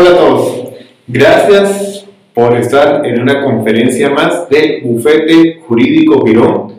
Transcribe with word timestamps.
Hola 0.00 0.12
a 0.12 0.16
todos, 0.16 0.68
gracias 1.06 2.06
por 2.32 2.56
estar 2.56 3.04
en 3.04 3.20
una 3.20 3.44
conferencia 3.44 4.08
más 4.08 4.48
del 4.48 4.80
Bufete 4.80 5.60
Jurídico 5.68 6.24
Girón, 6.26 6.72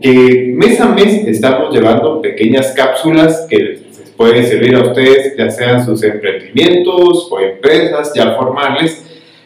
que 0.00 0.52
mes 0.52 0.80
a 0.80 0.88
mes 0.88 1.24
estamos 1.28 1.72
llevando 1.72 2.20
pequeñas 2.20 2.72
cápsulas 2.72 3.46
que 3.48 3.58
les 3.58 3.80
pueden 4.16 4.44
servir 4.44 4.74
a 4.74 4.80
ustedes, 4.80 5.36
ya 5.38 5.52
sean 5.52 5.86
sus 5.86 6.02
emprendimientos 6.02 7.28
o 7.30 7.38
empresas 7.38 8.12
ya 8.12 8.34
formales, 8.34 9.04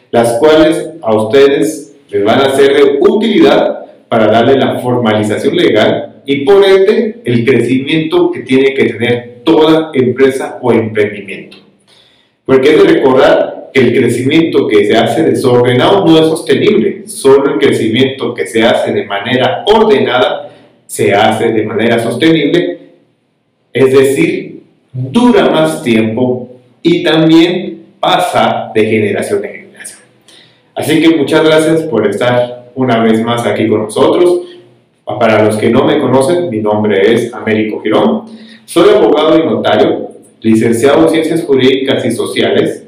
las 0.09 0.39
cuales 0.39 0.89
a 0.99 1.15
ustedes 1.15 1.95
les 2.09 2.23
van 2.23 2.41
a 2.41 2.55
ser 2.55 2.77
de 2.77 2.97
utilidad 2.99 3.85
para 4.09 4.25
darle 4.25 4.55
la 4.55 4.79
formalización 4.79 5.55
legal 5.55 6.23
y 6.25 6.37
por 6.37 6.65
ende 6.65 7.21
el 7.25 7.45
crecimiento 7.45 8.31
que 8.31 8.39
tiene 8.39 8.73
que 8.73 8.85
tener 8.85 9.41
toda 9.43 9.91
empresa 9.93 10.57
o 10.63 10.71
emprendimiento. 10.71 11.66
Porque 12.47 12.75
es 12.75 12.81
de 12.81 12.89
recordar 12.93 13.71
que 13.73 13.81
el 13.81 13.99
crecimiento 13.99 14.69
que 14.69 14.85
se 14.85 14.95
hace 14.95 15.21
desordenado 15.21 16.05
no 16.05 16.17
es 16.17 16.27
sostenible, 16.27 17.05
solo 17.05 17.51
el 17.53 17.59
crecimiento 17.59 18.33
que 18.33 18.47
se 18.47 18.63
hace 18.63 18.93
de 18.93 19.03
manera 19.03 19.65
ordenada 19.65 20.49
se 20.85 21.13
hace 21.13 21.49
de 21.49 21.63
manera 21.63 21.99
sostenible, 21.99 22.79
es 23.73 23.91
decir, 23.91 24.63
dura 24.93 25.49
más 25.49 25.83
tiempo 25.83 26.49
y 26.81 27.03
también 27.03 27.83
pasa 27.99 28.71
de 28.73 28.85
generación 28.85 29.43
en 29.43 29.51
generación. 29.51 29.99
Así 30.73 31.01
que 31.01 31.17
muchas 31.17 31.43
gracias 31.43 31.81
por 31.83 32.07
estar 32.07 32.71
una 32.75 33.03
vez 33.03 33.21
más 33.21 33.45
aquí 33.45 33.67
con 33.67 33.83
nosotros. 33.83 34.43
Para 35.03 35.43
los 35.43 35.57
que 35.57 35.69
no 35.69 35.83
me 35.83 35.99
conocen, 35.99 36.49
mi 36.49 36.61
nombre 36.61 37.13
es 37.13 37.33
Américo 37.33 37.81
Girón. 37.81 38.23
Soy 38.63 38.89
abogado 38.89 39.37
y 39.37 39.45
notario, 39.45 40.06
licenciado 40.41 41.03
en 41.03 41.09
Ciencias 41.09 41.43
Jurídicas 41.43 42.05
y 42.05 42.11
Sociales. 42.11 42.85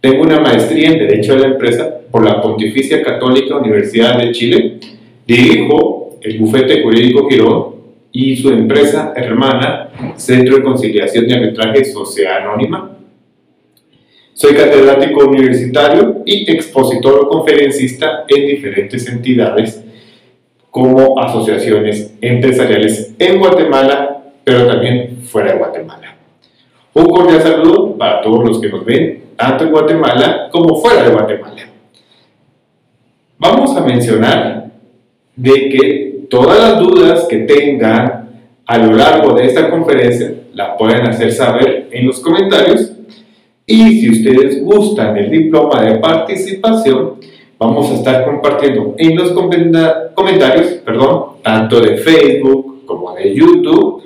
Tengo 0.00 0.22
una 0.22 0.40
maestría 0.40 0.90
en 0.90 0.98
Derecho 0.98 1.34
de 1.34 1.40
la 1.40 1.46
Empresa 1.48 2.00
por 2.10 2.24
la 2.24 2.40
Pontificia 2.40 3.02
Católica 3.02 3.56
Universidad 3.56 4.18
de 4.18 4.32
Chile. 4.32 4.78
Dirijo 5.26 6.18
el 6.20 6.38
Bufete 6.38 6.82
Jurídico 6.82 7.28
Girón 7.28 7.72
y 8.12 8.36
su 8.36 8.50
empresa 8.50 9.12
hermana, 9.16 9.90
Centro 10.16 10.56
de 10.56 10.62
Conciliación 10.62 11.28
y 11.28 11.32
Arbitraje 11.32 11.84
Sociedad 11.84 12.42
Anónima. 12.42 12.98
Soy 14.34 14.54
catedrático 14.54 15.26
universitario 15.26 16.22
y 16.24 16.50
expositor 16.50 17.20
o 17.20 17.28
conferencista 17.28 18.24
en 18.28 18.46
diferentes 18.46 19.06
entidades 19.08 19.82
como 20.70 21.18
asociaciones 21.20 22.14
empresariales 22.20 23.14
en 23.18 23.38
Guatemala, 23.38 24.24
pero 24.42 24.66
también 24.66 25.18
fuera 25.22 25.52
de 25.52 25.58
Guatemala. 25.58 26.11
Un 26.94 27.06
cordial 27.06 27.42
saludo 27.42 27.96
para 27.96 28.20
todos 28.20 28.44
los 28.44 28.60
que 28.60 28.68
nos 28.68 28.84
ven, 28.84 29.24
tanto 29.36 29.64
en 29.64 29.70
Guatemala 29.70 30.48
como 30.50 30.76
fuera 30.76 31.04
de 31.04 31.10
Guatemala. 31.10 31.62
Vamos 33.38 33.76
a 33.76 33.80
mencionar 33.80 34.70
de 35.34 35.68
que 35.70 36.26
todas 36.28 36.58
las 36.58 36.78
dudas 36.78 37.26
que 37.28 37.38
tengan 37.38 38.28
a 38.66 38.78
lo 38.78 38.92
largo 38.92 39.34
de 39.34 39.46
esta 39.46 39.70
conferencia 39.70 40.34
la 40.52 40.76
pueden 40.76 41.06
hacer 41.06 41.32
saber 41.32 41.88
en 41.90 42.06
los 42.06 42.20
comentarios 42.20 42.92
y 43.66 44.00
si 44.00 44.10
ustedes 44.10 44.62
gustan 44.62 45.16
el 45.16 45.30
diploma 45.30 45.82
de 45.82 45.98
participación, 45.98 47.14
vamos 47.58 47.90
a 47.90 47.94
estar 47.94 48.24
compartiendo 48.24 48.94
en 48.98 49.16
los 49.16 49.32
comentarios, 49.32 50.68
perdón, 50.84 51.24
tanto 51.42 51.80
de 51.80 51.96
Facebook 51.96 52.84
como 52.84 53.14
de 53.14 53.34
YouTube, 53.34 54.01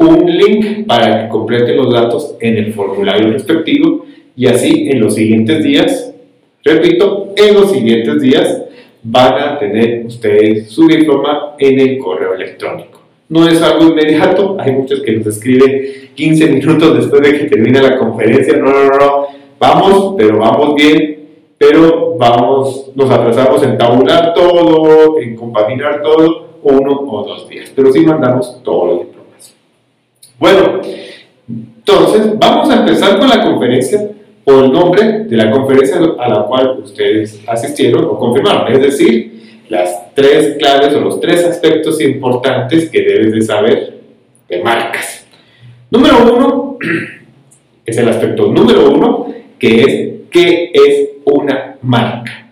un 0.00 0.24
link 0.24 0.86
para 0.86 1.22
que 1.22 1.28
completen 1.28 1.76
los 1.76 1.92
datos 1.92 2.34
en 2.40 2.56
el 2.56 2.72
formulario 2.72 3.32
respectivo 3.32 4.06
y 4.34 4.46
así 4.46 4.88
en 4.90 5.00
los 5.00 5.14
siguientes 5.14 5.62
días, 5.62 6.14
repito, 6.64 7.34
en 7.36 7.54
los 7.54 7.70
siguientes 7.70 8.22
días 8.22 8.62
van 9.02 9.34
a 9.34 9.58
tener 9.58 10.06
ustedes 10.06 10.70
su 10.70 10.86
diploma 10.86 11.54
en 11.58 11.78
el 11.78 11.98
correo 11.98 12.34
electrónico. 12.34 13.00
No 13.28 13.46
es 13.46 13.62
algo 13.62 13.88
inmediato, 13.90 14.56
hay 14.58 14.72
muchos 14.72 15.02
que 15.02 15.12
nos 15.12 15.26
escriben 15.26 16.10
15 16.14 16.46
minutos 16.48 16.96
después 16.96 17.22
de 17.22 17.38
que 17.38 17.44
termine 17.44 17.82
la 17.82 17.98
conferencia, 17.98 18.56
no, 18.56 18.72
no, 18.72 18.84
no, 18.86 19.26
vamos, 19.58 20.14
pero 20.16 20.38
vamos 20.38 20.74
bien, 20.74 21.28
pero 21.58 22.16
vamos, 22.16 22.90
nos 22.94 23.10
atrasamos 23.10 23.62
en 23.62 23.76
tabular 23.76 24.32
todo, 24.34 25.20
en 25.20 25.36
compaginar 25.36 26.02
todo, 26.02 26.50
uno 26.62 26.92
o 27.06 27.24
dos 27.26 27.48
días, 27.48 27.70
pero 27.74 27.92
sí 27.92 28.00
mandamos 28.00 28.60
diplomas. 28.64 29.09
Bueno, 30.40 30.80
entonces 31.46 32.38
vamos 32.38 32.70
a 32.70 32.80
empezar 32.80 33.18
con 33.18 33.28
la 33.28 33.42
conferencia 33.42 34.08
por 34.42 34.64
el 34.64 34.72
nombre 34.72 35.24
de 35.24 35.36
la 35.36 35.50
conferencia 35.50 35.98
a 35.98 36.28
la 36.30 36.46
cual 36.46 36.80
ustedes 36.82 37.42
asistieron 37.46 38.06
o 38.06 38.18
confirmaron, 38.18 38.72
es 38.72 38.80
decir, 38.80 39.64
las 39.68 40.14
tres 40.14 40.56
claves 40.58 40.94
o 40.94 41.00
los 41.00 41.20
tres 41.20 41.44
aspectos 41.44 42.00
importantes 42.00 42.88
que 42.88 43.02
debes 43.02 43.34
de 43.34 43.42
saber 43.42 44.00
de 44.48 44.62
marcas. 44.62 45.26
Número 45.90 46.16
uno 46.34 46.78
es 47.84 47.98
el 47.98 48.08
aspecto 48.08 48.46
número 48.46 48.90
uno, 48.90 49.26
que 49.58 49.82
es 49.82 50.10
qué 50.30 50.70
es 50.72 51.08
una 51.26 51.76
marca. 51.82 52.50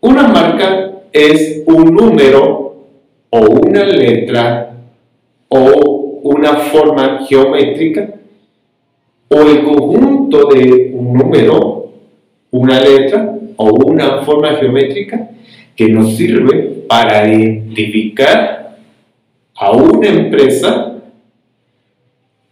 Una 0.00 0.26
marca 0.26 0.90
es 1.12 1.62
un 1.66 1.84
número 1.94 2.84
o 3.30 3.38
una 3.38 3.84
letra 3.84 4.74
o 5.46 6.01
una 6.22 6.56
forma 6.56 7.24
geométrica 7.26 8.14
o 9.28 9.40
el 9.40 9.64
conjunto 9.64 10.46
de 10.48 10.92
un 10.94 11.14
número, 11.14 11.90
una 12.50 12.80
letra 12.80 13.34
o 13.56 13.70
una 13.86 14.22
forma 14.22 14.50
geométrica 14.54 15.30
que 15.74 15.88
nos 15.88 16.16
sirve 16.16 16.84
para 16.88 17.26
identificar 17.26 18.76
a 19.54 19.72
una 19.72 20.08
empresa 20.08 20.96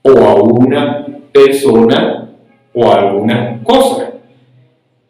o 0.03 0.11
a 0.11 0.35
una 0.35 1.07
persona 1.33 2.31
o 2.75 2.89
a 2.89 2.99
alguna 3.01 3.61
cosa. 3.63 4.15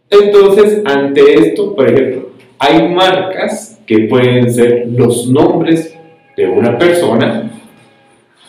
Entonces, 0.08 0.82
ante 0.84 1.34
esto, 1.34 1.74
por 1.74 1.88
ejemplo, 1.88 2.30
hay 2.58 2.88
marcas 2.88 3.80
que 3.86 4.00
pueden 4.00 4.52
ser 4.52 4.88
los 4.88 5.28
nombres 5.28 5.96
de 6.36 6.48
una 6.48 6.76
persona, 6.76 7.59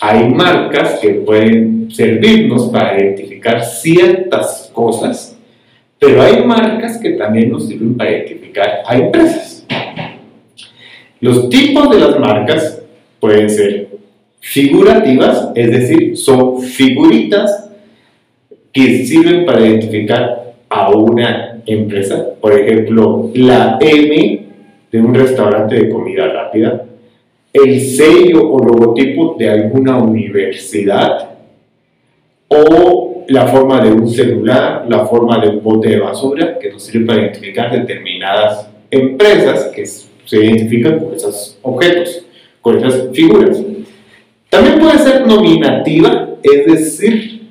hay 0.04 0.30
marcas 0.30 1.00
que 1.00 1.10
pueden 1.10 1.92
servirnos 1.92 2.70
para 2.70 2.98
identificar 3.00 3.64
ciertas 3.64 4.72
cosas, 4.74 5.38
pero 6.00 6.24
hay 6.24 6.44
marcas 6.44 6.98
que 6.98 7.12
también 7.12 7.52
nos 7.52 7.68
sirven 7.68 7.96
para 7.96 8.10
identificar 8.10 8.82
a 8.84 8.98
empresas. 8.98 9.64
Los 11.20 11.50
tipos 11.50 11.92
de 11.92 12.00
las 12.00 12.20
marcas 12.20 12.82
pueden 13.20 13.48
ser 13.48 13.90
figurativas, 14.40 15.50
es 15.54 15.70
decir, 15.70 16.18
son 16.18 16.60
figuritas 16.64 17.70
que 18.74 19.06
sirven 19.06 19.46
para 19.46 19.62
identificar 19.62 20.56
a 20.68 20.90
una 20.90 21.62
empresa, 21.68 22.26
por 22.42 22.60
ejemplo, 22.60 23.30
la 23.36 23.78
M 23.80 24.46
de 24.92 25.00
un 25.00 25.14
restaurante 25.14 25.76
de 25.76 25.90
comida 25.90 26.28
rápida, 26.28 26.86
el 27.54 27.82
sello 27.82 28.50
o 28.50 28.60
logotipo 28.60 29.36
de 29.38 29.50
alguna 29.50 29.98
universidad, 29.98 31.32
o 32.48 33.24
la 33.28 33.48
forma 33.48 33.82
de 33.82 33.92
un 33.92 34.10
celular, 34.10 34.86
la 34.88 35.06
forma 35.06 35.40
de 35.40 35.50
un 35.50 35.64
bote 35.64 35.90
de 35.90 36.00
basura, 36.00 36.60
que 36.60 36.72
nos 36.72 36.84
sirve 36.84 37.06
para 37.06 37.22
identificar 37.22 37.72
determinadas 37.72 38.70
empresas 38.90 39.72
que 39.74 39.86
se 39.86 40.46
identifican 40.46 41.00
con 41.00 41.14
esos 41.14 41.58
objetos, 41.62 42.26
con 42.62 42.78
esas 42.78 43.10
figuras. 43.14 43.62
También 44.50 44.80
puede 44.80 44.98
ser 45.00 45.26
nominativa, 45.26 46.36
es 46.44 46.66
decir, 46.66 47.42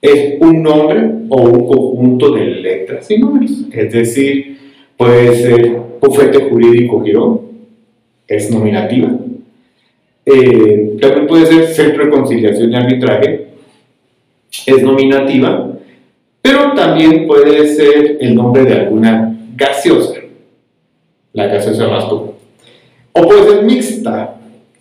es 0.00 0.40
un 0.40 0.62
nombre 0.62 1.10
o 1.28 1.42
un 1.42 1.66
conjunto 1.66 2.32
de 2.32 2.44
letras 2.46 3.08
y 3.08 3.18
números. 3.18 3.52
Es 3.72 3.92
decir, 3.92 4.58
puede 4.96 5.34
ser 5.36 5.80
bufete 6.00 6.50
jurídico 6.50 7.02
girón, 7.04 7.51
es 8.32 8.50
nominativa. 8.50 9.10
Eh, 10.24 10.96
también 11.00 11.26
puede 11.26 11.46
ser 11.46 11.66
centro 11.68 12.04
de 12.04 12.10
conciliación 12.10 12.70
y 12.70 12.76
arbitraje, 12.76 13.46
es 14.66 14.82
nominativa, 14.82 15.72
pero 16.40 16.72
también 16.74 17.26
puede 17.26 17.66
ser 17.74 18.18
el 18.20 18.34
nombre 18.34 18.64
de 18.64 18.74
alguna 18.74 19.36
gaseosa, 19.56 20.20
la 21.32 21.46
gaseosa 21.46 21.88
más 21.88 22.04
común. 22.04 22.32
O 23.12 23.22
puede 23.22 23.48
ser 23.48 23.64
mixta, 23.64 24.36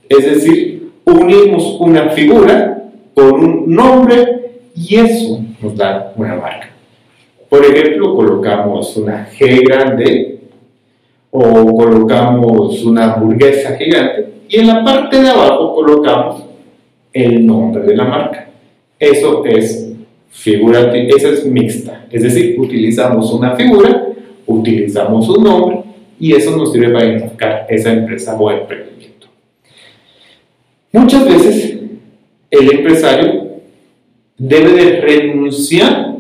es 0.08 0.26
decir, 0.26 0.92
unimos 1.06 1.78
una 1.80 2.10
figura 2.10 2.84
con 3.14 3.34
un 3.34 3.76
nombre 3.76 4.52
y 4.76 4.96
eso 4.96 5.44
nos 5.62 5.76
da 5.76 6.14
una 6.16 6.36
marca. 6.36 6.70
Por 7.50 7.66
ejemplo, 7.66 8.16
colocamos 8.16 8.96
una 8.96 9.28
G 9.28 9.68
grande 9.68 10.31
o 11.32 11.78
colocamos 11.78 12.84
una 12.84 13.14
hamburguesa 13.14 13.78
gigante 13.78 14.28
y 14.50 14.60
en 14.60 14.68
la 14.68 14.84
parte 14.84 15.22
de 15.22 15.30
abajo 15.30 15.74
colocamos 15.74 16.44
el 17.14 17.46
nombre 17.46 17.84
de 17.84 17.96
la 17.96 18.04
marca. 18.04 18.50
Eso 19.00 19.44
es 19.46 19.94
figura, 20.30 20.94
esa 20.94 21.30
es 21.30 21.46
mixta, 21.46 22.06
es 22.12 22.24
decir, 22.24 22.60
utilizamos 22.60 23.32
una 23.34 23.56
figura, 23.56 24.08
utilizamos 24.46 25.28
un 25.30 25.44
nombre 25.44 25.84
y 26.20 26.34
eso 26.34 26.56
nos 26.56 26.72
sirve 26.72 26.90
para 26.90 27.06
identificar 27.06 27.66
esa 27.70 27.94
empresa 27.94 28.36
o 28.38 28.52
emprendimiento. 28.52 29.28
Muchas 30.92 31.26
veces 31.26 31.80
el 32.50 32.72
empresario 32.72 33.52
debe 34.38 34.74
de 34.74 35.02
renunciar 35.02 36.18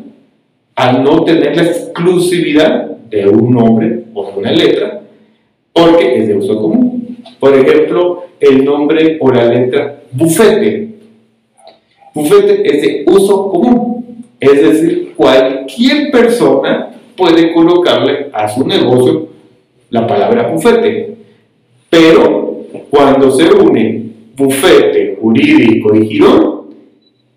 a 0.75 0.94
no 0.94 1.24
tener 1.25 1.56
la 1.56 1.63
exclusividad 1.63 2.86
de 3.10 3.28
un 3.28 3.52
nombre 3.52 4.06
o 4.13 4.31
de 4.31 4.38
una 4.38 4.52
letra 4.52 5.00
porque 5.73 6.19
es 6.19 6.27
de 6.27 6.38
uso 6.38 6.62
común. 6.62 7.18
Por 7.39 7.53
ejemplo, 7.53 8.23
el 8.39 8.63
nombre 8.63 9.18
o 9.19 9.31
la 9.31 9.45
letra 9.45 10.01
bufete. 10.12 10.89
Bufete 12.13 12.68
es 12.68 12.81
de 12.81 13.06
uso 13.07 13.50
común, 13.50 14.25
es 14.39 14.62
decir, 14.62 15.13
cualquier 15.15 16.12
persona 16.12 16.91
puede 17.15 17.53
colocarle 17.53 18.27
a 18.33 18.50
su 18.50 18.65
negocio 18.68 19.27
la 19.89 20.07
palabra 20.07 20.47
bufete. 20.47 21.15
Pero 21.89 22.63
cuando 22.89 23.31
se 23.31 23.51
une 23.51 24.12
bufete, 24.35 25.17
jurídico 25.21 25.95
y 25.95 26.07
girón, 26.07 26.62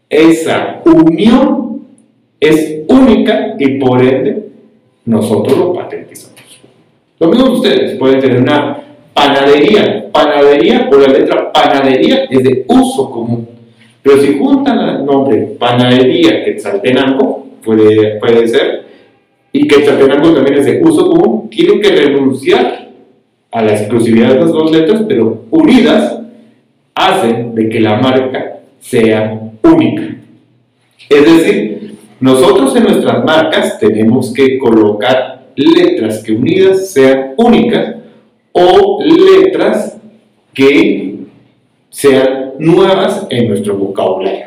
esa 0.08 0.82
unión 0.84 1.82
es 2.40 2.82
única 2.88 3.56
y 3.58 3.78
por 3.78 4.02
ende 4.02 4.48
nosotros 5.04 5.58
lo 5.58 5.72
patentizamos. 5.72 6.33
Lo 7.24 7.30
mismo 7.30 7.52
ustedes 7.52 7.96
pueden 7.96 8.20
tener 8.20 8.42
una 8.42 8.82
panadería. 9.14 10.10
Panadería 10.12 10.90
o 10.92 10.98
la 10.98 11.08
letra 11.08 11.50
panadería 11.50 12.24
es 12.28 12.44
de 12.44 12.66
uso 12.68 13.10
común. 13.10 13.48
Pero 14.02 14.20
si 14.20 14.38
juntan 14.38 14.78
el 14.80 15.06
nombre 15.06 15.56
panadería 15.58 16.44
Quetzaltenango, 16.44 17.46
puede, 17.64 18.18
puede 18.20 18.46
ser, 18.46 18.84
y 19.52 19.66
Quetzaltenango 19.66 20.34
también 20.34 20.58
es 20.58 20.66
de 20.66 20.82
uso 20.82 21.08
común, 21.08 21.48
tienen 21.48 21.80
que 21.80 21.96
renunciar 21.96 22.90
a 23.50 23.62
la 23.62 23.72
exclusividad 23.72 24.34
de 24.34 24.40
las 24.40 24.52
dos 24.52 24.70
letras, 24.70 25.04
pero 25.08 25.44
unidas 25.50 26.18
hacen 26.94 27.54
de 27.54 27.70
que 27.70 27.80
la 27.80 27.96
marca 27.96 28.58
sea 28.80 29.40
única. 29.62 30.14
Es 31.08 31.24
decir, 31.24 31.94
nosotros 32.20 32.76
en 32.76 32.82
nuestras 32.82 33.24
marcas 33.24 33.78
tenemos 33.78 34.34
que 34.34 34.58
colocar 34.58 35.33
letras 35.56 36.22
que 36.22 36.32
unidas 36.32 36.90
sean 36.90 37.34
únicas 37.36 37.96
o 38.52 39.02
letras 39.02 39.98
que 40.52 41.16
sean 41.90 42.52
nuevas 42.58 43.26
en 43.30 43.48
nuestro 43.48 43.76
vocabulario. 43.76 44.46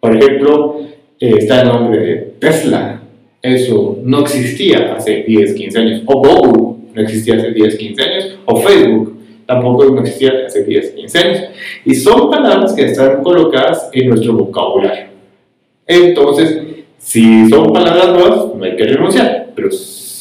Por 0.00 0.16
ejemplo, 0.16 0.80
eh, 1.18 1.34
está 1.38 1.62
el 1.62 1.68
nombre 1.68 1.98
de 1.98 2.16
Tesla. 2.38 3.00
Eso 3.40 3.98
no 4.02 4.20
existía 4.20 4.94
hace 4.94 5.22
10, 5.22 5.54
15 5.54 5.78
años. 5.78 6.02
O 6.06 6.18
Google 6.18 6.76
no 6.94 7.02
existía 7.02 7.36
hace 7.36 7.50
10, 7.50 7.76
15 7.76 8.02
años. 8.02 8.38
O 8.46 8.56
Facebook 8.56 9.18
tampoco 9.46 9.84
no 9.86 10.00
existía 10.00 10.32
hace 10.46 10.64
10, 10.64 10.90
15 10.90 11.18
años. 11.18 11.38
Y 11.84 11.94
son 11.94 12.30
palabras 12.30 12.72
que 12.72 12.86
están 12.86 13.22
colocadas 13.22 13.88
en 13.92 14.08
nuestro 14.08 14.34
vocabulario. 14.34 15.06
Entonces, 15.86 16.58
si 16.98 17.48
son 17.48 17.72
palabras 17.72 18.08
nuevas, 18.08 18.54
no 18.54 18.64
hay 18.64 18.76
que 18.76 18.84
renunciar, 18.84 19.52
pero 19.54 19.70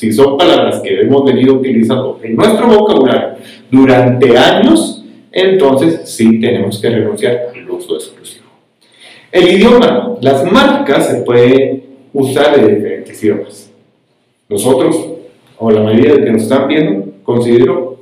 si 0.03 0.11
son 0.11 0.37
palabras 0.37 0.81
que 0.81 0.99
hemos 0.99 1.23
venido 1.23 1.53
utilizando 1.53 2.19
en 2.21 2.35
nuestro 2.35 2.67
vocabulario 2.67 3.35
durante 3.71 4.37
años, 4.37 5.01
entonces 5.31 6.01
sí 6.03 6.41
tenemos 6.41 6.81
que 6.81 6.89
renunciar 6.89 7.47
al 7.55 7.69
uso 7.71 7.95
exclusivo. 7.95 8.43
El 9.31 9.47
idioma, 9.47 10.17
las 10.19 10.43
marcas 10.51 11.07
se 11.07 11.21
pueden 11.21 11.83
usar 12.11 12.59
de 12.59 12.75
diferentes 12.75 13.23
idiomas. 13.23 13.71
Nosotros, 14.49 15.07
o 15.57 15.71
la 15.71 15.83
mayoría 15.83 16.15
de 16.15 16.25
que 16.25 16.31
nos 16.31 16.43
están 16.43 16.67
viendo, 16.67 17.05
considero 17.23 17.99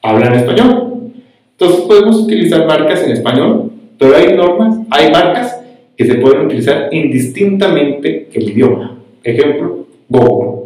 hablan 0.00 0.34
español. 0.34 1.10
Entonces 1.58 1.80
podemos 1.80 2.20
utilizar 2.20 2.68
marcas 2.68 3.02
en 3.02 3.10
español, 3.10 3.72
pero 3.98 4.16
hay 4.16 4.36
normas, 4.36 4.78
hay 4.90 5.10
marcas 5.10 5.60
que 5.96 6.06
se 6.06 6.14
pueden 6.14 6.46
utilizar 6.46 6.88
indistintamente 6.92 8.28
el 8.32 8.48
idioma. 8.48 8.96
Ejemplo, 9.24 9.86
Google. 10.08 10.59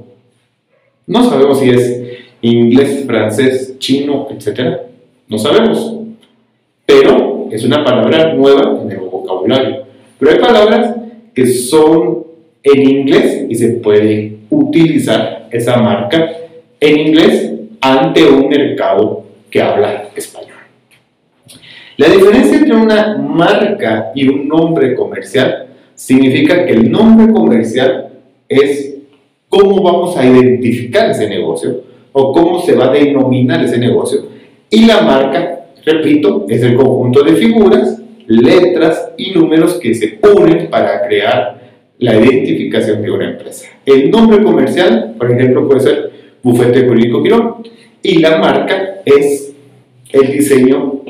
No 1.07 1.29
sabemos 1.29 1.61
si 1.61 1.71
es 1.71 2.03
inglés, 2.41 3.05
francés, 3.07 3.79
chino, 3.79 4.29
etc. 4.31 4.79
No 5.29 5.39
sabemos. 5.39 5.97
Pero 6.87 7.49
es 7.51 7.65
una 7.65 7.85
palabra 7.85 8.35
nueva 8.35 8.81
en 8.83 8.91
el 8.91 8.99
vocabulario. 8.99 9.85
Pero 10.19 10.31
hay 10.31 10.39
palabras 10.39 10.95
que 11.35 11.47
son 11.47 12.25
en 12.63 12.89
inglés 12.89 13.45
y 13.49 13.55
se 13.55 13.69
puede 13.75 14.39
utilizar 14.51 15.49
esa 15.51 15.77
marca 15.81 16.31
en 16.81 16.99
inglés 16.99 17.53
ante 17.81 18.27
un 18.27 18.49
mercado 18.49 19.25
que 19.51 19.61
habla 19.61 20.09
español. 20.17 20.51
La 21.97 22.09
diferencia 22.09 22.57
entre 22.57 22.75
una 22.75 23.17
marca 23.19 24.11
y 24.15 24.27
un 24.27 24.49
nombre 24.49 24.95
comercial 24.95 25.67
significa 25.95 26.65
que 26.67 26.73
el 26.73 26.91
nombre 26.91 27.33
comercial 27.33 28.09
es 28.49 28.94
cómo 29.55 29.83
vamos 29.83 30.17
a 30.17 30.27
identificar 30.27 31.11
ese 31.11 31.29
negocio 31.29 31.83
o 32.13 32.33
cómo 32.33 32.61
se 32.61 32.75
va 32.75 32.87
a 32.87 32.93
denominar 32.93 33.65
ese 33.65 33.79
negocio. 33.79 34.27
Y 34.69 34.87
la 34.87 35.03
marca, 35.03 35.67
repito, 35.85 36.47
es 36.49 36.63
el 36.63 36.75
conjunto 36.75 37.23
de 37.23 37.35
figuras, 37.35 38.03
letras 38.27 39.11
y 39.17 39.31
números 39.33 39.75
que 39.75 39.95
se 39.95 40.19
unen 40.37 40.69
para 40.71 41.07
crear 41.07 41.61
la 41.99 42.17
identificación 42.17 43.03
de 43.03 43.11
una 43.11 43.31
empresa. 43.31 43.69
El 43.87 44.11
nombre 44.11 44.43
comercial, 44.43 45.15
por 45.17 45.31
ejemplo, 45.31 45.69
puede 45.69 45.81
ser 45.81 46.11
Bufete 46.43 46.87
Jurídico 46.87 47.23
Quirón 47.23 47.55
y 48.03 48.19
la 48.19 48.39
marca 48.39 49.03
es 49.05 49.55
el 50.13 50.33
diseño 50.33 51.01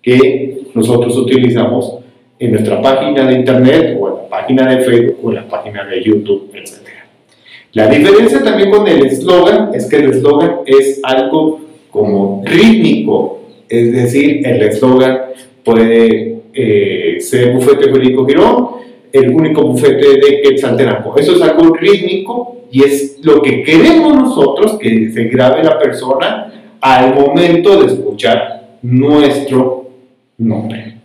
que 0.00 0.62
nosotros 0.74 1.16
utilizamos 1.18 1.98
en 2.38 2.52
nuestra 2.52 2.80
página 2.80 3.26
de 3.26 3.34
internet 3.34 3.98
o 4.00 4.08
en 4.08 4.14
la 4.14 4.28
página 4.28 4.74
de 4.74 4.84
Facebook 4.84 5.18
o 5.22 5.28
en 5.30 5.36
la 5.36 5.48
página 5.48 5.84
de 5.84 6.02
YouTube, 6.02 6.50
etc. 6.54 6.79
La 7.72 7.86
diferencia 7.86 8.42
también 8.42 8.70
con 8.70 8.86
el 8.88 9.06
eslogan 9.06 9.70
es 9.74 9.86
que 9.86 9.96
el 9.96 10.10
eslogan 10.10 10.60
es 10.66 11.00
algo 11.04 11.60
como 11.90 12.42
rítmico, 12.44 13.40
es 13.68 13.92
decir, 13.92 14.46
el 14.46 14.62
eslogan 14.62 15.18
puede 15.64 16.40
eh, 16.52 17.18
ser 17.20 17.52
bufete 17.52 17.90
jurídico 17.90 18.26
Girón, 18.26 18.68
el 19.12 19.30
único 19.30 19.62
bufete 19.62 20.18
de 20.18 20.40
Quetzaltenango. 20.42 21.16
Eso 21.16 21.36
es 21.36 21.42
algo 21.42 21.74
rítmico 21.74 22.62
y 22.72 22.84
es 22.84 23.18
lo 23.22 23.42
que 23.42 23.62
queremos 23.62 24.14
nosotros 24.14 24.78
que 24.78 25.10
se 25.10 25.24
grabe 25.24 25.62
la 25.62 25.78
persona 25.78 26.52
al 26.80 27.14
momento 27.14 27.80
de 27.80 27.92
escuchar 27.92 28.78
nuestro 28.82 29.90
nombre. 30.38 30.96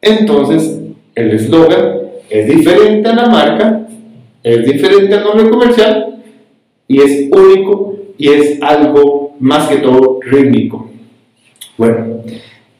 Entonces, 0.00 0.80
el 1.14 1.30
eslogan 1.32 1.98
es 2.28 2.46
diferente 2.46 3.08
a 3.08 3.14
la 3.14 3.26
marca, 3.26 3.85
es 4.46 4.64
diferente 4.64 5.12
al 5.12 5.24
nombre 5.24 5.50
comercial 5.50 6.22
y 6.86 7.00
es 7.00 7.28
único 7.32 7.96
y 8.16 8.28
es 8.28 8.62
algo 8.62 9.34
más 9.40 9.66
que 9.66 9.78
todo 9.78 10.20
rítmico. 10.22 10.88
Bueno, 11.76 12.22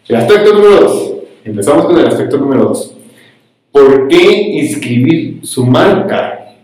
el 0.06 0.16
aspecto 0.16 0.54
número 0.54 0.80
2. 0.82 1.14
Empezamos 1.44 1.87
con 1.87 1.99
el 1.99 2.06
aspecto 2.06 2.37
número 2.37 2.66
2. 2.66 2.96
¿Por 3.73 4.06
qué 4.06 4.42
inscribir 4.61 5.40
su 5.44 5.66
marca? 5.66 6.54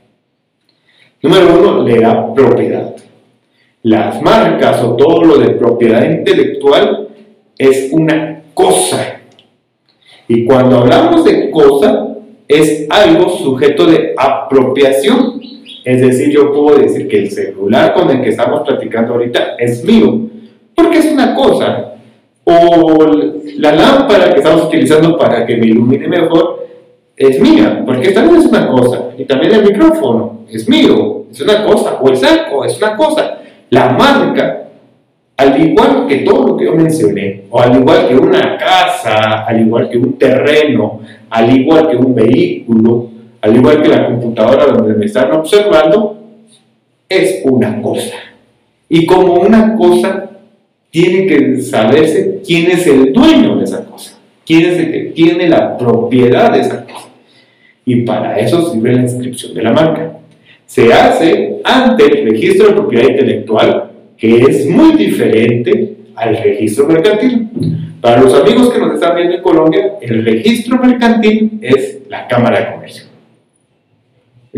Número 1.21 1.59
1, 1.59 1.82
le 1.82 2.00
da 2.00 2.32
propiedad. 2.32 2.94
Las 3.82 4.23
marcas 4.23 4.85
o 4.85 4.94
todo 4.94 5.25
lo 5.25 5.38
de 5.38 5.49
propiedad 5.50 6.09
intelectual 6.09 7.09
es 7.59 7.88
una 7.90 8.44
cosa. 8.54 9.21
Y 10.28 10.44
cuando 10.44 10.78
hablamos 10.78 11.25
de 11.25 11.50
cosa, 11.50 12.12
es 12.54 12.87
algo 12.90 13.28
sujeto 13.30 13.87
de 13.87 14.14
apropiación. 14.16 15.40
Es 15.85 16.00
decir, 16.00 16.30
yo 16.30 16.52
puedo 16.52 16.78
decir 16.78 17.09
que 17.09 17.18
el 17.18 17.30
celular 17.30 17.92
con 17.94 18.11
el 18.11 18.23
que 18.23 18.30
estamos 18.30 18.62
platicando 18.66 19.14
ahorita 19.14 19.56
es 19.59 19.85
mío, 19.85 20.28
porque 20.75 20.99
es 20.99 21.12
una 21.12 21.35
cosa. 21.35 21.94
O 22.44 23.06
la 23.59 23.73
lámpara 23.73 24.32
que 24.32 24.38
estamos 24.38 24.64
utilizando 24.66 25.16
para 25.16 25.47
que 25.47 25.56
me 25.56 25.66
ilumine 25.66 26.09
mejor 26.09 26.66
es 27.16 27.40
mía, 27.40 27.82
porque 27.85 28.11
también 28.11 28.40
es 28.40 28.47
una 28.47 28.68
cosa. 28.68 29.11
Y 29.16 29.25
también 29.25 29.54
el 29.54 29.64
micrófono 29.64 30.40
es 30.50 30.68
mío, 30.68 31.25
es 31.30 31.40
una 31.40 31.64
cosa. 31.64 31.99
O 32.00 32.09
el 32.09 32.16
saco 32.16 32.64
es 32.64 32.76
una 32.78 32.97
cosa. 32.97 33.38
La 33.71 33.90
marca 33.90 34.62
al 35.42 35.61
igual 35.61 36.06
que 36.06 36.18
todo 36.18 36.49
lo 36.49 36.56
que 36.56 36.66
yo 36.66 36.75
mencioné, 36.75 37.44
o 37.50 37.61
al 37.61 37.76
igual 37.76 38.06
que 38.06 38.14
una 38.14 38.56
casa, 38.56 39.44
al 39.44 39.61
igual 39.61 39.88
que 39.88 39.99
un 39.99 40.18
terreno, 40.18 41.00
al 41.33 41.57
igual 41.57 41.89
que 41.89 41.97
un 41.97 42.15
vehículo, 42.15 43.09
al 43.41 43.57
igual 43.57 43.81
que 43.81 43.89
la 43.89 44.07
computadora 44.07 44.67
donde 44.67 44.93
me 44.93 45.07
están 45.07 45.33
observando, 45.33 46.19
es 47.09 47.41
una 47.45 47.81
cosa. 47.81 48.17
Y 48.87 49.07
como 49.07 49.37
una 49.37 49.75
cosa, 49.75 50.31
tiene 50.91 51.27
que 51.27 51.62
saberse 51.62 52.43
quién 52.47 52.71
es 52.71 52.87
el 52.87 53.15
dueño 53.15 53.57
de 53.57 53.65
esa 53.65 53.83
cosa, 53.87 54.19
quién 54.45 54.67
es 54.67 54.79
el 54.79 54.93
que 54.93 55.01
tiene 55.15 55.49
la 55.49 55.79
propiedad 55.79 56.53
de 56.53 56.61
esa 56.61 56.85
cosa. 56.85 57.09
Y 57.87 58.03
para 58.03 58.39
eso 58.39 58.71
sirve 58.71 58.93
la 58.93 59.01
inscripción 59.01 59.55
de 59.55 59.62
la 59.62 59.73
marca. 59.73 60.19
Se 60.67 60.93
hace 60.93 61.61
ante 61.65 62.05
el 62.05 62.31
registro 62.31 62.69
de 62.69 62.75
propiedad 62.75 63.09
intelectual, 63.09 63.91
que 64.19 64.37
es 64.37 64.67
muy 64.67 64.97
diferente 64.97 65.97
al 66.15 66.37
registro 66.37 66.89
mercantil. 66.89 67.49
Para 68.02 68.21
los 68.21 68.35
amigos 68.35 68.73
que 68.73 68.80
nos 68.80 68.94
están 68.94 69.14
viendo 69.14 69.37
en 69.37 69.42
Colombia, 69.42 69.92
el 70.00 70.25
registro 70.25 70.76
mercantil 70.76 71.61
es 71.62 72.00
la 72.09 72.26
Cámara 72.26 72.59
de 72.59 72.75
Comercio. 72.75 73.04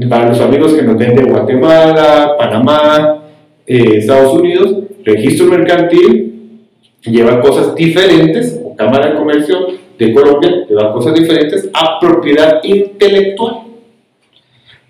Para 0.09 0.31
los 0.31 0.41
amigos 0.41 0.73
que 0.73 0.83
nos 0.83 0.97
ven 0.97 1.15
de 1.15 1.25
Guatemala, 1.25 2.37
Panamá, 2.39 3.23
eh, 3.67 3.99
Estados 3.99 4.33
Unidos, 4.33 4.85
registro 5.05 5.49
mercantil 5.49 6.63
lleva 7.03 7.43
cosas 7.43 7.75
diferentes, 7.75 8.59
o 8.65 8.75
Cámara 8.75 9.11
de 9.11 9.17
Comercio 9.17 9.59
de 9.99 10.15
Colombia 10.15 10.65
lleva 10.67 10.95
cosas 10.95 11.13
diferentes 11.13 11.69
a 11.75 12.01
propiedad 12.01 12.65
intelectual. 12.65 13.57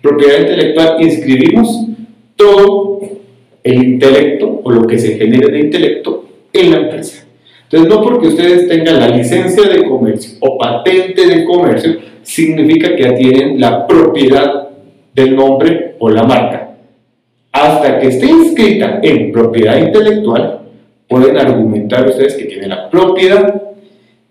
Propiedad 0.01 0.39
intelectual, 0.39 0.95
inscribimos 1.01 1.87
todo 2.37 3.01
el 3.65 3.83
intelecto 3.83 4.61
o 4.63 4.71
lo 4.71 4.87
que 4.87 4.97
se 4.97 5.17
genere 5.17 5.51
de 5.51 5.59
intelecto 5.59 6.23
en 6.53 6.71
la 6.71 6.77
empresa. 6.77 7.14
Entonces, 7.75 7.93
no 7.93 8.01
porque 8.03 8.27
ustedes 8.27 8.69
tengan 8.69 9.01
la 9.01 9.09
licencia 9.09 9.67
de 9.67 9.83
comercio 9.83 10.37
o 10.39 10.57
patente 10.57 11.27
de 11.27 11.43
comercio, 11.43 11.97
significa 12.21 12.95
que 12.95 13.03
ya 13.03 13.15
tienen 13.15 13.59
la 13.59 13.85
propiedad 13.85 14.69
del 15.13 15.35
nombre 15.35 15.95
o 15.99 16.09
la 16.09 16.23
marca. 16.23 16.77
Hasta 17.51 17.99
que 17.99 18.07
esté 18.07 18.27
inscrita 18.27 19.01
en 19.03 19.29
propiedad 19.29 19.77
intelectual, 19.77 20.61
pueden 21.05 21.37
argumentar 21.37 22.07
ustedes 22.07 22.35
que 22.35 22.45
tienen 22.45 22.69
la 22.69 22.89
propiedad 22.89 23.61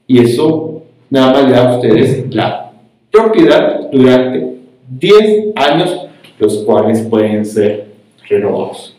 y 0.06 0.20
eso 0.20 0.82
nada 1.10 1.34
más 1.34 1.44
le 1.44 1.50
da 1.50 1.68
a 1.68 1.76
ustedes 1.76 2.34
la 2.34 2.72
propiedad 3.10 3.90
durante 3.92 4.54
10 4.88 5.48
años, 5.56 6.06
los 6.38 6.64
cuales 6.64 7.02
pueden 7.02 7.44
ser 7.44 7.88
renovados. 8.26 8.93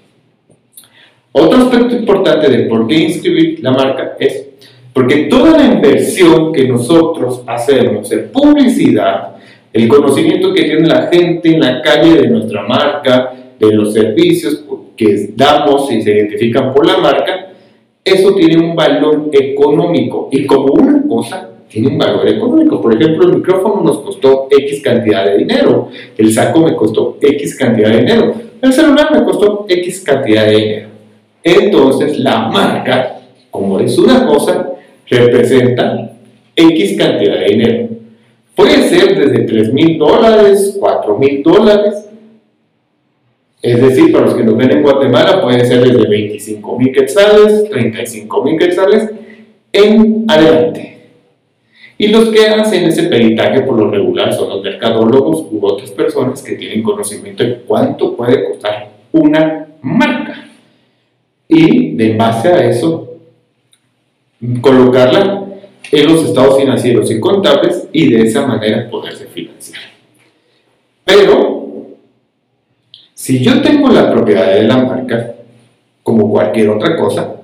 Otro 1.38 1.63
aspecto 1.63 1.94
importante 1.98 2.50
de 2.50 2.60
por 2.60 2.88
qué 2.88 2.96
inscribir 2.96 3.60
la 3.62 3.72
marca 3.72 4.15
es 4.18 4.48
porque 4.94 5.25
toda 5.25 5.58
la 5.58 5.65
inversión 5.65 6.54
que 6.54 6.65
nosotros 6.65 7.44
hacemos 7.46 8.10
en 8.13 8.30
publicidad, 8.32 9.36
el 9.74 9.89
conocimiento 9.89 10.54
que 10.54 10.63
tiene 10.63 10.88
la 10.88 11.08
gente 11.08 11.50
en 11.50 11.60
la 11.60 11.82
calle 11.82 12.22
de 12.22 12.30
nuestra 12.30 12.65
marca, 12.65 13.34
de 13.60 13.74
los 13.74 13.92
servicios 13.92 14.63
que 14.96 15.32
damos 15.36 15.92
y 15.92 16.01
se 16.01 16.12
identifican 16.12 16.74
por 16.74 16.88
la 16.88 17.00
marca, 17.00 17.48
eso 18.01 18.34
tiene 18.34 18.58
un 18.58 18.74
valor 18.74 19.30
económico. 19.34 20.30
Y 20.32 20.46
como 20.46 20.72
una 20.72 21.04
cosa, 21.06 21.50
tiene 21.68 21.89
un 21.89 21.98
valor 21.98 22.30
económico. 22.30 22.82
Por 22.82 22.94
ejemplo, 22.94 23.27
el 23.27 23.36
micrófono 23.39 23.82
nos 23.84 24.00
costó 24.00 24.48
X 24.50 24.82
cantidad 24.82 25.25
de 25.25 25.39
dinero, 25.39 25.89
el 26.18 26.32
saco 26.32 26.62
me 26.62 26.74
costó 26.77 27.18
X 27.20 27.58
cantidad 27.58 27.89
de 27.89 27.98
dinero, 27.98 28.34
el 28.62 28.72
celular 28.72 29.10
me 29.12 29.25
costó 29.25 29.65
X 29.68 30.01
cantidad 30.01 30.46
de 30.46 30.56
dinero. 30.56 30.95
Entonces, 31.46 32.18
la 32.18 32.50
marca, 32.50 33.20
como 33.52 33.80
es 33.80 33.96
una 34.00 34.25
cosa, 34.25 34.72
representa 35.08 36.12
X 36.56 36.98
cantidad 36.98 37.40
de 37.40 37.46
dinero. 37.46 37.90
Puede 38.56 38.90
ser 38.90 39.16
desde 39.16 39.44
3 39.44 39.72
mil 39.72 40.00
dólares, 40.00 40.75
4 40.80 41.18
mil 41.20 41.44
dólares. 41.44 42.10
Es 43.62 43.80
decir, 43.80 44.12
para 44.12 44.25
los 44.25 44.34
que 44.34 44.44
nos 44.44 44.58
ven 44.58 44.72
en 44.72 44.82
Guatemala, 44.82 45.40
puede 45.44 45.64
ser 45.66 45.84
desde 45.84 46.08
25 46.08 46.80
mil 46.80 46.92
quetzales, 46.92 47.70
35 47.70 48.44
mil 48.44 48.58
quetzales 48.58 49.12
en 49.72 50.25
adelante. 50.28 50.98
Y 52.00 52.08
los 52.08 52.30
que 52.30 52.48
hacen 52.48 52.86
ese 52.86 53.04
peritaje 53.04 53.62
por 53.62 53.78
lo 53.78 53.92
regular 53.92 54.34
son 54.34 54.50
los 54.50 54.64
mercadólogos 54.64 55.46
u 55.52 55.60
otras 55.64 55.92
personas 55.92 56.42
que 56.42 56.56
tienen 56.56 56.82
conocimiento 56.82 57.44
de 57.44 57.58
cuánto 57.60 58.16
puede 58.16 58.46
costar 58.46 58.90
una 59.12 59.68
marca. 59.82 60.55
Y 61.56 61.96
de 61.96 62.18
base 62.18 62.50
a 62.50 62.70
eso, 62.70 63.16
colocarla 64.60 65.46
en 65.90 66.06
los 66.06 66.26
estados 66.26 66.60
financieros 66.60 67.10
y 67.10 67.18
contables 67.22 67.88
y 67.94 68.12
de 68.12 68.24
esa 68.24 68.46
manera 68.46 68.90
poderse 68.90 69.26
financiar. 69.28 69.82
Pero, 71.06 71.88
si 73.14 73.42
yo 73.42 73.62
tengo 73.62 73.88
la 73.88 74.12
propiedad 74.12 74.54
de 74.54 74.64
la 74.64 74.78
marca, 74.80 75.36
como 76.04 76.30
cualquier 76.30 76.72
otra 76.72 76.98
cosa, 76.98 77.36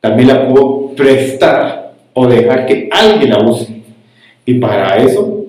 también 0.00 0.28
la 0.28 0.48
puedo 0.48 0.94
prestar 0.94 1.92
o 2.12 2.28
dejar 2.28 2.66
que 2.66 2.88
alguien 2.92 3.30
la 3.30 3.40
use. 3.40 3.82
Y 4.46 4.60
para 4.60 4.96
eso 4.98 5.46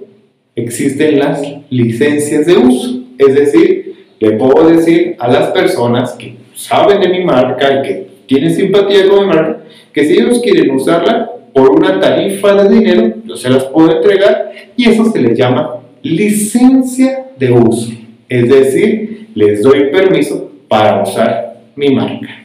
existen 0.56 1.20
las 1.20 1.40
licencias 1.70 2.48
de 2.48 2.58
uso. 2.58 3.04
Es 3.20 3.36
decir, 3.36 4.08
le 4.20 4.32
puedo 4.32 4.68
decir 4.70 5.16
a 5.20 5.28
las 5.28 5.52
personas 5.52 6.14
que 6.14 6.45
saben 6.56 7.02
de 7.02 7.10
mi 7.10 7.24
marca 7.24 7.80
y 7.80 7.82
que 7.88 8.08
tienen 8.26 8.54
simpatía 8.54 9.08
con 9.08 9.28
mi 9.28 9.34
marca, 9.34 9.64
que 9.94 10.06
si 10.06 10.14
ellos 10.14 10.42
quieren 10.42 10.72
usarla 10.72 11.32
por 11.54 11.70
una 11.70 12.00
tarifa 12.00 12.64
de 12.64 12.76
dinero, 12.76 13.14
yo 13.26 13.36
se 13.36 13.50
las 13.50 13.66
puedo 13.66 13.98
entregar 13.98 14.52
y 14.76 14.90
eso 14.90 15.06
se 15.06 15.22
les 15.22 15.38
llama 15.38 15.82
licencia 16.02 17.28
de 17.38 17.52
uso. 17.52 17.92
Es 18.28 18.50
decir, 18.50 19.28
les 19.36 19.62
doy 19.62 19.92
permiso 19.92 20.52
para 20.68 21.04
usar 21.04 21.58
mi 21.76 21.94
marca. 21.94 22.44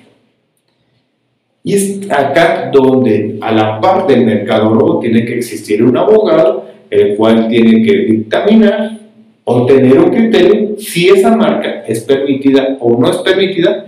Y 1.62 1.74
es 1.74 2.10
acá 2.10 2.70
donde 2.72 3.38
a 3.40 3.52
la 3.52 3.80
par 3.80 4.06
del 4.06 4.24
mercadólogo 4.24 5.00
tiene 5.00 5.24
que 5.24 5.36
existir 5.36 5.82
un 5.82 5.96
abogado, 5.96 6.66
el 6.88 7.16
cual 7.16 7.48
tiene 7.48 7.82
que 7.82 7.96
dictaminar 7.98 8.98
o 9.44 9.66
tener 9.66 9.98
un 9.98 10.10
criterio 10.10 10.78
si 10.78 11.08
esa 11.08 11.36
marca 11.36 11.82
es 11.86 12.00
permitida 12.00 12.76
o 12.80 12.98
no 12.98 13.10
es 13.10 13.18
permitida, 13.18 13.86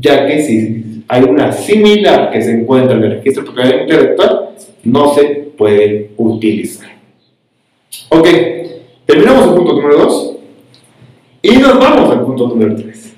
ya 0.00 0.26
que 0.26 0.42
si 0.42 1.04
hay 1.08 1.22
una 1.24 1.52
similar 1.52 2.30
que 2.30 2.40
se 2.40 2.52
encuentra 2.52 2.96
en 2.96 3.04
el 3.04 3.10
registro 3.16 3.42
de 3.42 3.50
propiedad 3.50 3.80
intelectual, 3.82 4.48
no 4.84 5.14
se 5.14 5.24
puede 5.56 6.12
utilizar. 6.16 6.90
Ok, 8.08 8.26
terminamos 9.04 9.48
el 9.48 9.54
punto 9.54 9.72
número 9.74 9.98
2 9.98 10.36
y 11.42 11.56
nos 11.56 11.78
vamos 11.78 12.10
al 12.10 12.24
punto 12.24 12.48
número 12.48 12.76
3. 12.76 13.16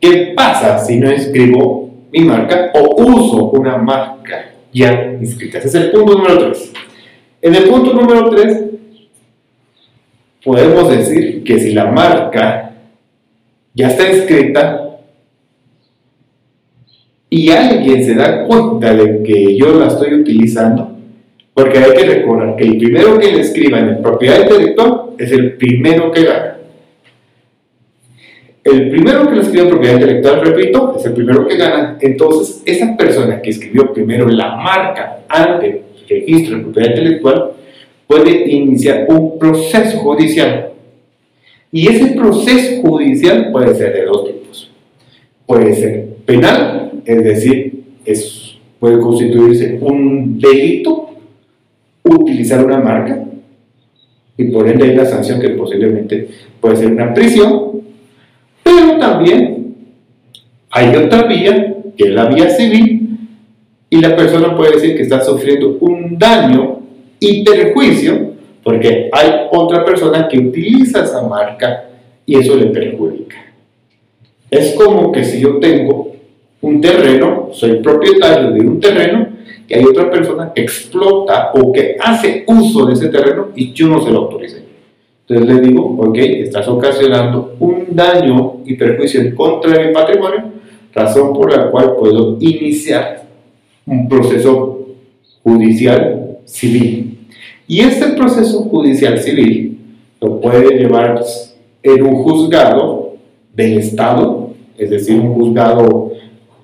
¿Qué 0.00 0.32
pasa 0.34 0.78
si 0.78 0.96
no 0.98 1.10
escribo 1.10 1.90
mi 2.10 2.24
marca 2.24 2.72
o 2.74 3.02
uso 3.02 3.50
una 3.50 3.76
marca 3.76 4.52
ya 4.72 5.16
inscrita? 5.20 5.58
Ese 5.58 5.68
es 5.68 5.74
el 5.74 5.90
punto 5.92 6.14
número 6.14 6.38
3. 6.38 6.72
En 7.42 7.54
el 7.54 7.64
punto 7.64 7.92
número 7.92 8.30
3 8.30 8.64
podemos 10.44 10.90
decir 10.90 11.44
que 11.44 11.60
si 11.60 11.72
la 11.72 11.86
marca 11.86 12.74
ya 13.74 13.88
está 13.88 14.08
escrita 14.08 14.89
y 17.30 17.50
alguien 17.50 18.04
se 18.04 18.14
da 18.16 18.44
cuenta 18.44 18.92
de 18.92 19.22
que 19.22 19.56
yo 19.56 19.78
la 19.78 19.86
estoy 19.86 20.14
utilizando, 20.14 20.96
porque 21.54 21.78
hay 21.78 21.92
que 21.92 22.04
recordar 22.04 22.56
que 22.56 22.64
el 22.64 22.76
primero 22.76 23.18
que 23.18 23.32
le 23.32 23.40
escriba 23.40 23.78
en 23.78 24.02
propiedad 24.02 24.42
intelectual 24.42 25.02
es 25.16 25.30
el 25.30 25.52
primero 25.52 26.10
que 26.10 26.24
gana. 26.24 26.56
El 28.64 28.90
primero 28.90 29.28
que 29.28 29.36
le 29.36 29.42
escriba 29.42 29.62
en 29.62 29.70
propiedad 29.70 29.94
intelectual, 29.94 30.40
repito, 30.42 30.94
es 30.98 31.06
el 31.06 31.12
primero 31.14 31.46
que 31.46 31.56
gana. 31.56 31.96
Entonces, 32.00 32.62
esa 32.66 32.96
persona 32.96 33.40
que 33.40 33.50
escribió 33.50 33.92
primero 33.92 34.28
la 34.28 34.56
marca 34.56 35.20
ante 35.28 35.66
el 35.66 35.82
registro 36.08 36.56
de 36.56 36.62
propiedad 36.64 36.90
intelectual 36.90 37.52
puede 38.06 38.50
iniciar 38.50 39.06
un 39.08 39.38
proceso 39.38 39.98
judicial. 39.98 40.70
Y 41.70 41.88
ese 41.88 42.06
proceso 42.12 42.82
judicial 42.82 43.50
puede 43.52 43.74
ser 43.74 43.92
de 43.92 44.04
dos 44.04 44.26
tipos. 44.26 44.70
Puede 45.46 45.74
ser 45.74 46.06
penal, 46.26 46.79
es 47.04 47.24
decir, 47.24 47.84
puede 48.78 48.98
constituirse 48.98 49.78
un 49.80 50.38
delito 50.38 51.10
utilizar 52.02 52.64
una 52.64 52.78
marca 52.78 53.24
y 54.36 54.44
por 54.44 54.66
ende 54.68 54.84
hay 54.88 54.96
la 54.96 55.04
sanción 55.04 55.40
que 55.40 55.50
posiblemente 55.50 56.28
puede 56.60 56.76
ser 56.76 56.92
una 56.92 57.12
prisión, 57.12 57.82
pero 58.62 58.98
también 58.98 59.74
hay 60.70 60.96
otra 60.96 61.24
vía, 61.24 61.76
que 61.96 62.04
es 62.04 62.10
la 62.10 62.26
vía 62.26 62.48
civil, 62.48 63.18
y 63.90 64.00
la 64.00 64.16
persona 64.16 64.56
puede 64.56 64.76
decir 64.76 64.96
que 64.96 65.02
está 65.02 65.22
sufriendo 65.22 65.76
un 65.80 66.18
daño 66.18 66.80
y 67.18 67.44
perjuicio 67.44 68.30
porque 68.62 69.10
hay 69.12 69.48
otra 69.50 69.84
persona 69.84 70.28
que 70.28 70.38
utiliza 70.38 71.04
esa 71.04 71.22
marca 71.22 71.88
y 72.24 72.36
eso 72.36 72.56
le 72.56 72.66
perjudica. 72.66 73.36
Es 74.50 74.74
como 74.74 75.10
que 75.12 75.24
si 75.24 75.40
yo 75.40 75.58
tengo 75.58 76.09
un 76.62 76.80
terreno, 76.80 77.48
soy 77.52 77.80
propietario 77.80 78.50
de 78.52 78.60
un 78.60 78.80
terreno, 78.80 79.28
que 79.66 79.76
hay 79.76 79.84
otra 79.84 80.10
persona 80.10 80.52
que 80.52 80.62
explota 80.62 81.52
o 81.54 81.72
que 81.72 81.96
hace 82.00 82.44
uso 82.46 82.86
de 82.86 82.94
ese 82.94 83.08
terreno 83.08 83.48
y 83.54 83.72
yo 83.72 83.86
no 83.86 84.02
se 84.02 84.10
lo 84.10 84.20
autoricé. 84.20 84.64
Entonces 85.26 85.54
le 85.54 85.60
digo, 85.60 85.96
ok, 85.96 86.16
estás 86.18 86.66
ocasionando 86.66 87.54
un 87.60 87.86
daño 87.90 88.56
y 88.64 88.74
perjuicio 88.74 89.20
en 89.20 89.34
contra 89.36 89.78
de 89.78 89.86
mi 89.86 89.94
patrimonio, 89.94 90.42
razón 90.92 91.32
por 91.32 91.56
la 91.56 91.70
cual 91.70 91.94
puedo 91.96 92.36
iniciar 92.40 93.28
un 93.86 94.08
proceso 94.08 94.88
judicial 95.44 96.38
civil. 96.44 97.18
Y 97.68 97.80
este 97.80 98.08
proceso 98.08 98.62
judicial 98.64 99.18
civil 99.20 99.78
lo 100.20 100.40
puede 100.40 100.76
llevar 100.76 101.22
en 101.82 102.02
un 102.02 102.24
juzgado 102.24 103.14
del 103.54 103.78
Estado, 103.78 104.50
es 104.76 104.90
decir, 104.90 105.20
un 105.20 105.34
juzgado 105.34 106.10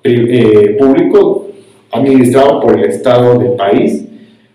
eh, 0.07 0.75
público 0.79 1.47
administrado 1.91 2.59
por 2.59 2.77
el 2.77 2.85
Estado 2.85 3.37
del 3.39 3.53
país, 3.53 4.05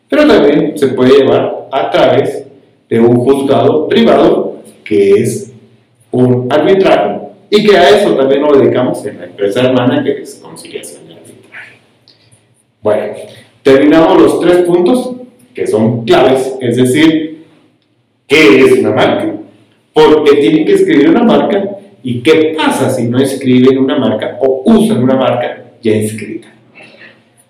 pero 0.08 0.26
también 0.26 0.76
se 0.76 0.88
puede 0.88 1.18
llevar 1.18 1.68
a 1.70 1.90
través 1.90 2.44
de 2.88 3.00
un 3.00 3.16
juzgado 3.16 3.88
privado 3.88 4.56
que 4.84 5.12
es 5.12 5.52
un 6.10 6.46
arbitraje 6.50 7.20
y 7.50 7.66
que 7.66 7.76
a 7.76 7.90
eso 7.90 8.14
también 8.14 8.42
nos 8.42 8.58
dedicamos 8.58 9.04
en 9.06 9.18
la 9.18 9.24
empresa 9.26 9.62
hermana 9.62 10.02
que 10.04 10.22
es 10.22 10.36
conciliación 10.42 11.02
y 11.08 11.12
arbitraje. 11.12 11.72
Bueno, 12.82 13.14
terminamos 13.62 14.20
los 14.20 14.40
tres 14.40 14.56
puntos 14.62 15.12
que 15.54 15.66
son 15.66 16.04
claves, 16.04 16.56
es 16.60 16.76
decir, 16.76 17.44
¿qué 18.26 18.60
es 18.60 18.72
una 18.78 18.90
marca? 18.90 19.34
¿Por 19.92 20.24
qué 20.24 20.36
tienen 20.36 20.64
que 20.64 20.74
escribir 20.74 21.10
una 21.10 21.24
marca? 21.24 21.78
¿Y 22.02 22.20
qué 22.22 22.54
pasa 22.56 22.90
si 22.90 23.04
no 23.04 23.18
escriben 23.18 23.78
una 23.78 23.98
marca 23.98 24.38
o 24.40 24.62
usan 24.64 25.02
una 25.02 25.14
marca 25.14 25.64
ya 25.80 25.92
escrita? 25.92 26.48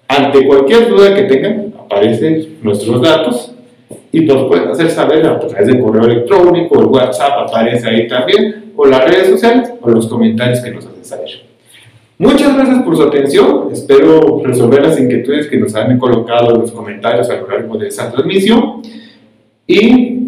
Ante 0.08 0.46
cualquier 0.46 0.88
duda 0.88 1.14
que 1.14 1.22
tengan, 1.22 1.72
aparecen 1.78 2.58
nuestros 2.62 3.00
datos 3.00 3.54
y 4.10 4.20
nos 4.20 4.46
pueden 4.46 4.68
hacer 4.68 4.90
saber 4.90 5.26
a 5.26 5.38
través 5.38 5.66
de 5.66 5.80
correo 5.80 6.04
electrónico, 6.04 6.80
el 6.80 6.86
WhatsApp 6.86 7.48
aparece 7.48 7.88
ahí 7.88 8.06
también, 8.06 8.72
o 8.76 8.86
las 8.86 9.04
redes 9.08 9.28
sociales, 9.28 9.72
o 9.80 9.88
los 9.88 10.06
comentarios 10.06 10.60
que 10.60 10.70
nos 10.70 10.84
hacen 10.84 11.04
saber. 11.04 11.30
Muchas 12.18 12.54
gracias 12.54 12.82
por 12.82 12.96
su 12.96 13.02
atención. 13.04 13.68
Espero 13.72 14.42
resolver 14.44 14.82
las 14.82 15.00
inquietudes 15.00 15.48
que 15.48 15.56
nos 15.56 15.74
han 15.74 15.98
colocado 15.98 16.54
en 16.54 16.60
los 16.60 16.72
comentarios 16.72 17.28
a 17.30 17.36
lo 17.36 17.48
largo 17.48 17.78
de 17.78 17.88
esa 17.88 18.12
transmisión. 18.12 18.82
Y 19.66 20.18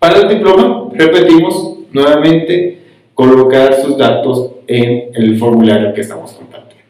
para 0.00 0.18
el 0.18 0.28
diploma, 0.28 0.88
repetimos 0.92 1.78
nuevamente 1.92 2.79
colocar 3.20 3.74
sus 3.82 3.98
datos 3.98 4.52
en 4.66 5.10
el 5.14 5.38
formulario 5.38 5.92
que 5.92 6.00
estamos 6.00 6.32
compartiendo. 6.32 6.86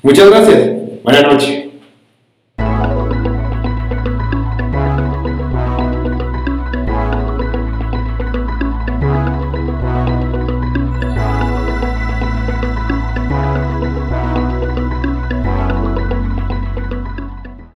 Muchas 0.00 0.30
gracias. 0.30 0.70
Buenas 1.02 1.22
noches. 1.24 1.69